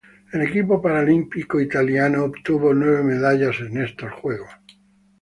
El 0.33 0.41
equipo 0.41 0.81
paralímpico 0.81 1.61
italiano 1.61 2.23
obtuvo 2.23 2.73
nueve 2.73 3.03
medallas 3.03 3.59
en 3.59 3.77
estos 3.83 4.11
Juegos. 4.11 4.49